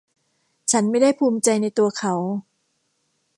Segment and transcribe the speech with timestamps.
[0.71, 2.13] ฉันไม่ได้ภูมิใจในตัวเขา